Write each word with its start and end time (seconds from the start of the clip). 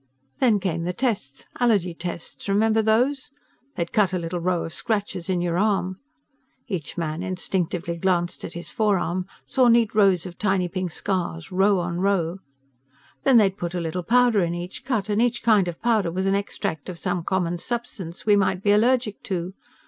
"Then 0.39 0.59
came 0.59 0.85
the 0.85 0.93
tests, 0.93 1.47
allergy 1.59 1.93
tests. 1.93 2.49
Remember 2.49 2.81
those? 2.81 3.29
They'd 3.75 3.91
cut 3.93 4.13
a 4.13 4.17
little 4.17 4.39
row 4.39 4.63
of 4.63 4.73
scratches 4.73 5.29
in 5.29 5.41
your 5.41 5.59
arm..." 5.59 5.99
Each 6.67 6.97
man 6.97 7.21
instinctively 7.21 7.97
glanced 7.97 8.43
at 8.43 8.53
his 8.53 8.71
forearm, 8.71 9.27
saw 9.45 9.67
neat 9.67 9.93
rows 9.93 10.25
of 10.25 10.39
tiny 10.39 10.67
pink 10.67 10.89
scars, 10.89 11.51
row 11.51 11.77
on 11.77 11.99
row. 11.99 12.39
"Then 13.25 13.37
they'd 13.37 13.57
put 13.59 13.75
a 13.75 13.79
little 13.79 14.01
powder 14.01 14.41
in 14.41 14.55
each 14.55 14.83
cut 14.83 15.07
and 15.07 15.21
each 15.21 15.43
kind 15.43 15.67
of 15.67 15.79
powder 15.83 16.09
was 16.09 16.25
an 16.25 16.33
extract 16.33 16.89
of 16.89 16.97
some 16.97 17.23
common 17.23 17.59
substance 17.59 18.25
we 18.25 18.35
might 18.35 18.63
be 18.63 18.71
allergic 18.71 19.21
to. 19.25 19.53